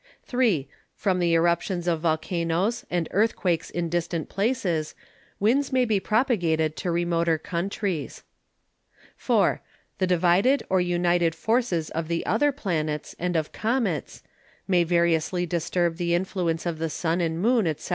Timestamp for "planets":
12.51-13.15